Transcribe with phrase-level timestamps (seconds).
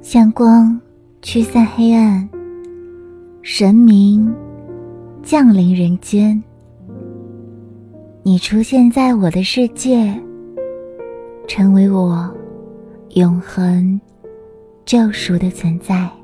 [0.00, 0.80] 像光
[1.22, 2.26] 驱散黑暗
[3.42, 4.32] 神明
[5.22, 6.40] 降临人间。
[8.22, 10.14] 你出现在我的世界
[11.46, 12.32] 成为我
[13.14, 14.00] 永恒
[14.84, 16.17] 救赎的存在。